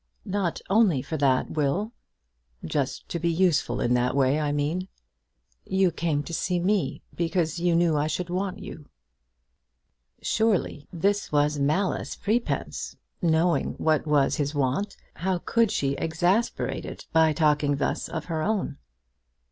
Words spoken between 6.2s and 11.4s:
to see me, because you knew I should want you." Surely this